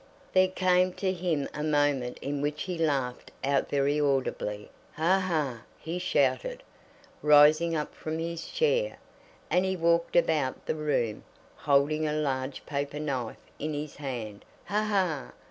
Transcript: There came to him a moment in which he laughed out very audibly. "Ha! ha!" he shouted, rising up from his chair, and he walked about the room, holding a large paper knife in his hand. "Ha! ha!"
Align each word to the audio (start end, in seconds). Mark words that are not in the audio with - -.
There 0.33 0.47
came 0.47 0.93
to 0.93 1.13
him 1.13 1.47
a 1.53 1.61
moment 1.63 2.17
in 2.23 2.41
which 2.41 2.63
he 2.63 2.75
laughed 2.75 3.29
out 3.43 3.69
very 3.69 4.01
audibly. 4.01 4.71
"Ha! 4.93 5.19
ha!" 5.19 5.61
he 5.77 5.99
shouted, 5.99 6.63
rising 7.21 7.75
up 7.75 7.93
from 7.93 8.17
his 8.17 8.47
chair, 8.47 8.97
and 9.51 9.63
he 9.63 9.75
walked 9.77 10.15
about 10.15 10.65
the 10.65 10.73
room, 10.73 11.23
holding 11.55 12.07
a 12.07 12.13
large 12.13 12.65
paper 12.65 12.99
knife 12.99 13.45
in 13.59 13.75
his 13.75 13.97
hand. 13.97 14.43
"Ha! 14.65 14.81
ha!" 14.83 15.33